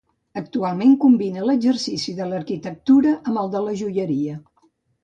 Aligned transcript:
Actualment 0.39 0.95
combina 1.03 1.45
l’exercici 1.49 2.17
de 2.21 2.27
l’arquitectura 2.33 3.13
amb 3.21 3.45
el 3.45 3.57
de 3.59 3.67
la 3.69 3.79
joieria. 3.85 4.43